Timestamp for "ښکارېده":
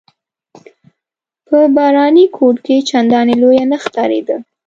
3.83-4.35